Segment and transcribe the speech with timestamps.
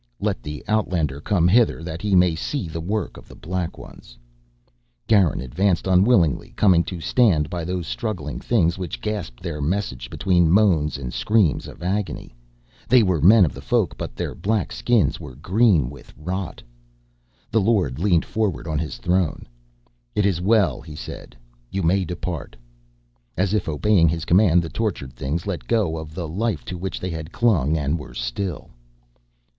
[0.19, 4.17] "Let the outlander come hither that he may see the work of the Black Ones."
[5.05, 10.49] Garin advanced unwillingly, coming to stand by those struggling things which gasped their message between
[10.49, 12.33] moans and screams of agony.
[12.89, 16.63] They were men of the Folk but their black skins were green with rot.
[17.51, 19.47] The Lord leaned forward on his throne.
[20.15, 21.35] "It is well," he said.
[21.69, 22.55] "You may depart."
[23.37, 26.99] As if obeying his command, the tortured things let go of the life to which
[26.99, 28.71] they had clung and were still.